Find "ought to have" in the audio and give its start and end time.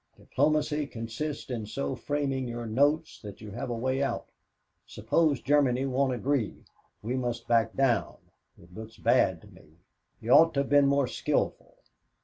10.27-10.69